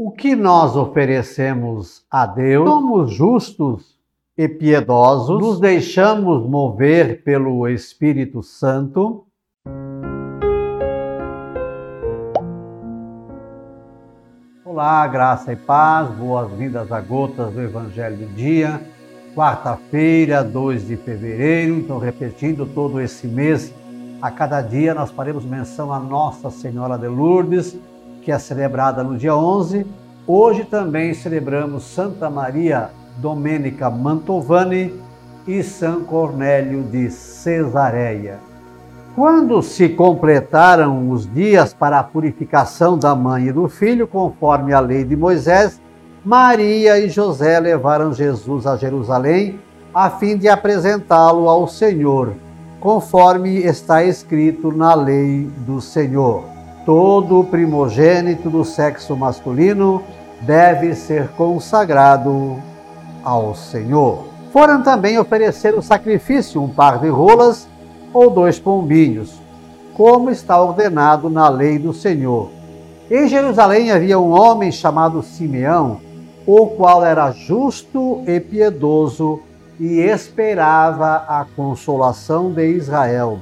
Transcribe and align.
O 0.00 0.12
que 0.12 0.36
nós 0.36 0.76
oferecemos 0.76 2.04
a 2.08 2.24
Deus? 2.24 2.70
Somos 2.70 3.12
justos 3.12 3.98
e 4.36 4.48
piedosos, 4.48 5.40
nos 5.40 5.58
deixamos 5.58 6.48
mover 6.48 7.24
pelo 7.24 7.66
Espírito 7.66 8.40
Santo. 8.40 9.26
Olá, 14.64 15.04
graça 15.08 15.52
e 15.52 15.56
paz, 15.56 16.08
boas-vindas 16.10 16.92
a 16.92 17.00
Gotas 17.00 17.52
do 17.52 17.60
Evangelho 17.60 18.18
do 18.18 18.26
Dia, 18.36 18.80
quarta-feira, 19.34 20.44
2 20.44 20.86
de 20.86 20.96
fevereiro. 20.96 21.74
Então, 21.74 21.98
repetindo 21.98 22.64
todo 22.66 23.00
esse 23.00 23.26
mês, 23.26 23.74
a 24.22 24.30
cada 24.30 24.62
dia 24.62 24.94
nós 24.94 25.10
faremos 25.10 25.44
menção 25.44 25.92
a 25.92 25.98
Nossa 25.98 26.50
Senhora 26.50 26.96
de 26.96 27.08
Lourdes 27.08 27.76
que 28.22 28.32
é 28.32 28.38
celebrada 28.38 29.02
no 29.02 29.16
dia 29.16 29.34
11. 29.34 29.86
Hoje 30.26 30.64
também 30.64 31.14
celebramos 31.14 31.84
Santa 31.84 32.28
Maria 32.28 32.90
Domênica 33.16 33.88
Mantovani 33.88 34.94
e 35.46 35.62
São 35.62 36.04
Cornélio 36.04 36.82
de 36.82 37.10
Cesareia. 37.10 38.38
Quando 39.14 39.62
se 39.62 39.88
completaram 39.88 41.10
os 41.10 41.32
dias 41.32 41.72
para 41.72 41.98
a 41.98 42.04
purificação 42.04 42.98
da 42.98 43.14
mãe 43.14 43.46
e 43.46 43.52
do 43.52 43.68
filho, 43.68 44.06
conforme 44.06 44.72
a 44.72 44.80
lei 44.80 45.02
de 45.02 45.16
Moisés, 45.16 45.80
Maria 46.24 46.98
e 46.98 47.08
José 47.08 47.58
levaram 47.58 48.12
Jesus 48.12 48.66
a 48.66 48.76
Jerusalém 48.76 49.58
a 49.94 50.10
fim 50.10 50.36
de 50.36 50.48
apresentá-lo 50.48 51.48
ao 51.48 51.66
Senhor, 51.66 52.34
conforme 52.78 53.56
está 53.58 54.04
escrito 54.04 54.70
na 54.70 54.94
lei 54.94 55.48
do 55.66 55.80
Senhor 55.80 56.57
todo 56.88 57.44
primogênito 57.44 58.48
do 58.48 58.64
sexo 58.64 59.14
masculino 59.14 60.02
deve 60.40 60.94
ser 60.94 61.28
consagrado 61.36 62.56
ao 63.22 63.54
Senhor. 63.54 64.24
Foram 64.50 64.82
também 64.82 65.18
oferecer 65.18 65.74
o 65.74 65.82
sacrifício 65.82 66.62
um 66.62 66.70
par 66.70 66.98
de 66.98 67.10
rolas 67.10 67.68
ou 68.10 68.30
dois 68.30 68.58
pombinhos, 68.58 69.38
como 69.92 70.30
está 70.30 70.58
ordenado 70.58 71.28
na 71.28 71.50
lei 71.50 71.78
do 71.78 71.92
Senhor. 71.92 72.48
Em 73.10 73.28
Jerusalém 73.28 73.90
havia 73.90 74.18
um 74.18 74.30
homem 74.30 74.72
chamado 74.72 75.22
Simeão, 75.22 76.00
o 76.46 76.68
qual 76.68 77.04
era 77.04 77.30
justo 77.32 78.22
e 78.26 78.40
piedoso 78.40 79.40
e 79.78 80.00
esperava 80.00 81.16
a 81.28 81.44
consolação 81.54 82.50
de 82.50 82.66
Israel 82.66 83.40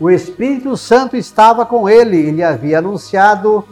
o 0.00 0.10
Espírito 0.10 0.76
Santo 0.76 1.16
estava 1.16 1.64
com 1.64 1.88
ele 1.88 2.16
e 2.16 2.30
lhe 2.30 2.42
havia 2.42 2.78
anunciado 2.78 3.64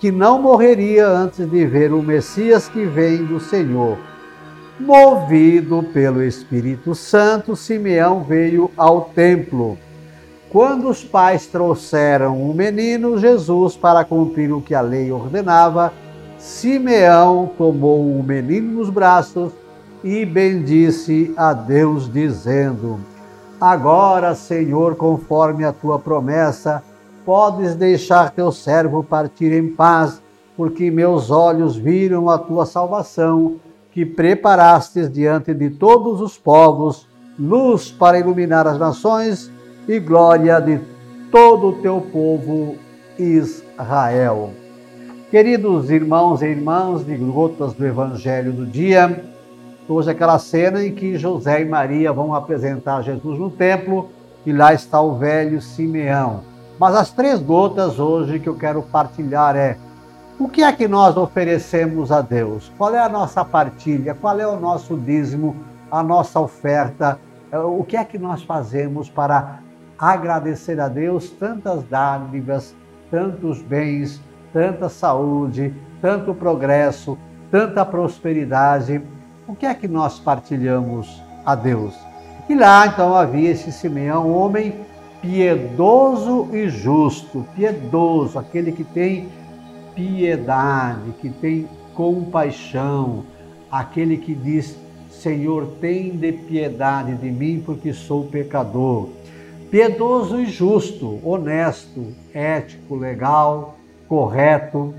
que 0.00 0.10
não 0.10 0.40
morreria 0.40 1.06
antes 1.06 1.48
de 1.48 1.66
ver 1.66 1.92
o 1.92 2.02
Messias 2.02 2.68
que 2.68 2.84
vem 2.84 3.24
do 3.24 3.38
Senhor. 3.38 3.96
Movido 4.78 5.84
pelo 5.92 6.22
Espírito 6.22 6.94
Santo, 6.94 7.56
Simeão 7.56 8.22
veio 8.22 8.70
ao 8.76 9.02
templo. 9.14 9.76
Quando 10.50 10.88
os 10.88 11.04
pais 11.04 11.46
trouxeram 11.46 12.40
o 12.42 12.54
menino 12.54 13.18
Jesus 13.18 13.76
para 13.76 14.04
cumprir 14.04 14.52
o 14.52 14.62
que 14.62 14.74
a 14.74 14.80
lei 14.80 15.10
ordenava, 15.10 15.92
Simeão 16.38 17.50
tomou 17.58 18.00
o 18.00 18.22
menino 18.22 18.78
nos 18.78 18.88
braços 18.88 19.52
e 20.02 20.24
bendisse 20.24 21.34
a 21.36 21.52
Deus, 21.52 22.10
dizendo: 22.10 23.00
Agora, 23.60 24.36
Senhor, 24.36 24.94
conforme 24.94 25.64
a 25.64 25.72
tua 25.72 25.98
promessa, 25.98 26.82
podes 27.24 27.74
deixar 27.74 28.30
teu 28.30 28.52
servo 28.52 29.02
partir 29.02 29.52
em 29.52 29.68
paz, 29.68 30.22
porque 30.56 30.90
meus 30.92 31.30
olhos 31.30 31.76
viram 31.76 32.30
a 32.30 32.38
tua 32.38 32.64
salvação, 32.64 33.56
que 33.90 34.06
preparastes 34.06 35.10
diante 35.10 35.52
de 35.52 35.70
todos 35.70 36.20
os 36.20 36.38
povos, 36.38 37.08
luz 37.36 37.90
para 37.90 38.18
iluminar 38.18 38.66
as 38.66 38.78
nações 38.78 39.50
e 39.88 39.98
glória 39.98 40.60
de 40.60 40.80
todo 41.32 41.68
o 41.68 41.82
teu 41.82 42.00
povo 42.00 42.76
Israel. 43.18 44.50
Queridos 45.32 45.90
irmãos 45.90 46.42
e 46.42 46.46
irmãs 46.46 47.04
de 47.04 47.16
Gotas 47.16 47.74
do 47.74 47.84
Evangelho 47.84 48.52
do 48.52 48.64
Dia, 48.64 49.24
Hoje 49.88 50.10
aquela 50.10 50.38
cena 50.38 50.84
em 50.84 50.94
que 50.94 51.16
José 51.16 51.62
e 51.62 51.64
Maria 51.64 52.12
vão 52.12 52.34
apresentar 52.34 53.00
Jesus 53.00 53.38
no 53.38 53.50
templo 53.50 54.10
e 54.44 54.52
lá 54.52 54.74
está 54.74 55.00
o 55.00 55.16
velho 55.16 55.62
Simeão. 55.62 56.42
Mas 56.78 56.94
as 56.94 57.10
três 57.10 57.40
gotas 57.40 57.98
hoje 57.98 58.38
que 58.38 58.50
eu 58.50 58.54
quero 58.54 58.82
partilhar 58.82 59.56
é 59.56 59.78
o 60.38 60.46
que 60.46 60.62
é 60.62 60.70
que 60.72 60.86
nós 60.86 61.16
oferecemos 61.16 62.12
a 62.12 62.20
Deus? 62.20 62.70
Qual 62.76 62.94
é 62.94 62.98
a 62.98 63.08
nossa 63.08 63.42
partilha? 63.46 64.14
Qual 64.14 64.38
é 64.38 64.46
o 64.46 64.60
nosso 64.60 64.94
dízimo? 64.94 65.56
A 65.90 66.02
nossa 66.02 66.38
oferta? 66.38 67.18
O 67.50 67.82
que 67.82 67.96
é 67.96 68.04
que 68.04 68.18
nós 68.18 68.42
fazemos 68.42 69.08
para 69.08 69.60
agradecer 69.98 70.78
a 70.78 70.88
Deus 70.88 71.30
tantas 71.30 71.82
dádivas, 71.84 72.76
tantos 73.10 73.62
bens, 73.62 74.22
tanta 74.52 74.90
saúde, 74.90 75.74
tanto 76.02 76.34
progresso, 76.34 77.16
tanta 77.50 77.86
prosperidade? 77.86 79.02
O 79.48 79.56
que 79.56 79.64
é 79.64 79.74
que 79.74 79.88
nós 79.88 80.18
partilhamos 80.18 81.22
a 81.44 81.54
Deus? 81.54 81.94
E 82.48 82.54
lá 82.54 82.86
então 82.86 83.14
havia 83.14 83.50
esse 83.50 83.72
Simeão, 83.72 84.28
um 84.28 84.36
homem 84.36 84.74
piedoso 85.22 86.50
e 86.52 86.68
justo, 86.68 87.46
piedoso, 87.56 88.38
aquele 88.38 88.70
que 88.72 88.84
tem 88.84 89.28
piedade, 89.94 91.12
que 91.20 91.30
tem 91.30 91.66
compaixão, 91.94 93.24
aquele 93.70 94.18
que 94.18 94.34
diz: 94.34 94.78
Senhor, 95.10 95.66
tem 95.80 96.10
de 96.10 96.30
piedade 96.30 97.14
de 97.14 97.30
mim, 97.30 97.62
porque 97.64 97.94
sou 97.94 98.24
pecador. 98.24 99.08
Piedoso 99.70 100.40
e 100.40 100.46
justo, 100.46 101.20
honesto, 101.24 102.14
ético, 102.34 102.96
legal, 102.96 103.76
correto. 104.06 104.94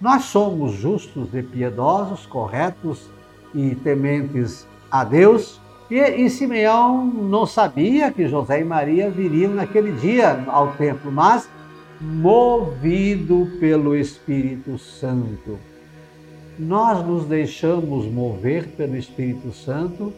Nós 0.00 0.24
somos 0.24 0.72
justos 0.72 1.34
e 1.34 1.42
piedosos, 1.42 2.24
corretos 2.24 3.08
e 3.54 3.74
tementes 3.74 4.66
a 4.90 5.04
Deus. 5.04 5.60
E, 5.90 5.98
e 5.98 6.30
Simeão 6.30 7.04
não 7.04 7.46
sabia 7.46 8.10
que 8.12 8.28
José 8.28 8.60
e 8.60 8.64
Maria 8.64 9.10
viriam 9.10 9.54
naquele 9.54 9.92
dia 9.92 10.44
ao 10.46 10.72
templo, 10.72 11.10
mas 11.10 11.48
movido 12.00 13.48
pelo 13.58 13.96
Espírito 13.96 14.78
Santo. 14.78 15.58
Nós 16.58 17.04
nos 17.04 17.24
deixamos 17.26 18.06
mover 18.06 18.68
pelo 18.68 18.96
Espírito 18.96 19.52
Santo. 19.52 20.12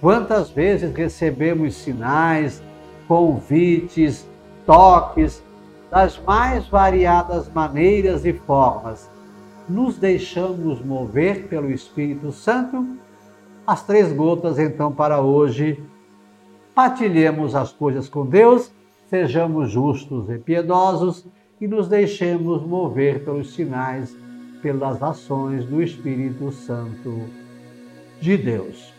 Quantas 0.00 0.50
vezes 0.50 0.94
recebemos 0.94 1.74
sinais, 1.76 2.62
convites, 3.06 4.26
toques, 4.66 5.42
das 5.90 6.18
mais 6.26 6.66
variadas 6.66 7.48
maneiras 7.52 8.24
e 8.24 8.32
formas 8.32 9.13
nos 9.68 9.96
deixamos 9.96 10.84
mover 10.84 11.48
pelo 11.48 11.70
Espírito 11.70 12.30
Santo, 12.32 12.86
as 13.66 13.84
três 13.84 14.12
gotas 14.12 14.58
então 14.58 14.92
para 14.92 15.20
hoje. 15.20 15.82
Partilhemos 16.74 17.54
as 17.54 17.72
coisas 17.72 18.08
com 18.08 18.26
Deus, 18.26 18.70
sejamos 19.08 19.70
justos 19.70 20.28
e 20.28 20.38
piedosos 20.38 21.26
e 21.60 21.66
nos 21.66 21.88
deixemos 21.88 22.62
mover 22.62 23.24
pelos 23.24 23.54
sinais, 23.54 24.14
pelas 24.60 25.02
ações 25.02 25.64
do 25.64 25.82
Espírito 25.82 26.50
Santo 26.50 27.22
de 28.20 28.36
Deus. 28.36 28.92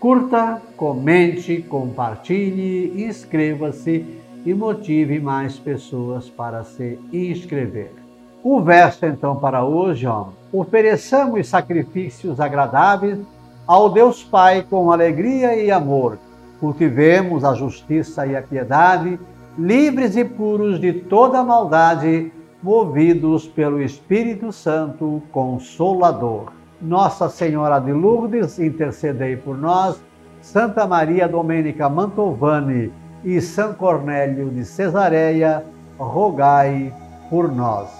Curta, 0.00 0.62
comente, 0.76 1.60
compartilhe, 1.62 3.04
inscreva-se 3.04 4.06
e 4.46 4.54
motive 4.54 5.20
mais 5.20 5.58
pessoas 5.58 6.30
para 6.30 6.64
se 6.64 6.98
inscrever. 7.12 8.09
O 8.42 8.62
verso 8.62 9.04
então 9.04 9.36
para 9.36 9.64
hoje, 9.64 10.06
ó, 10.06 10.28
ofereçamos 10.50 11.46
sacrifícios 11.46 12.40
agradáveis 12.40 13.18
ao 13.66 13.90
Deus 13.90 14.24
Pai 14.24 14.62
com 14.62 14.90
alegria 14.90 15.54
e 15.56 15.70
amor. 15.70 16.18
Cultivemos 16.58 17.44
a 17.44 17.54
justiça 17.54 18.26
e 18.26 18.34
a 18.34 18.40
piedade, 18.40 19.20
livres 19.58 20.16
e 20.16 20.24
puros 20.24 20.80
de 20.80 20.92
toda 20.92 21.42
maldade, 21.42 22.32
movidos 22.62 23.46
pelo 23.46 23.82
Espírito 23.82 24.50
Santo 24.52 25.22
Consolador. 25.30 26.52
Nossa 26.80 27.28
Senhora 27.28 27.78
de 27.78 27.92
Lourdes, 27.92 28.58
intercedei 28.58 29.36
por 29.36 29.56
nós. 29.56 30.02
Santa 30.40 30.86
Maria 30.86 31.28
Domênica 31.28 31.90
Mantovani 31.90 32.90
e 33.22 33.38
São 33.42 33.74
Cornélio 33.74 34.48
de 34.48 34.64
Cesareia, 34.64 35.62
rogai 35.98 36.90
por 37.28 37.52
nós. 37.52 37.99